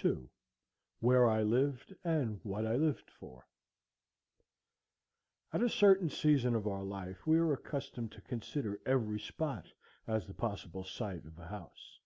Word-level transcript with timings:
CAREW 0.00 0.28
Where 1.00 1.28
I 1.28 1.42
Lived, 1.42 1.96
and 2.04 2.38
What 2.44 2.64
I 2.64 2.76
Lived 2.76 3.10
For 3.10 3.48
At 5.52 5.60
a 5.60 5.68
certain 5.68 6.08
season 6.08 6.54
of 6.54 6.68
our 6.68 6.84
life 6.84 7.26
we 7.26 7.36
are 7.36 7.52
accustomed 7.52 8.12
to 8.12 8.20
consider 8.20 8.78
every 8.86 9.18
spot 9.18 9.72
as 10.06 10.28
the 10.28 10.34
possible 10.34 10.84
site 10.84 11.24
of 11.24 11.36
a 11.40 11.48
house. 11.48 11.98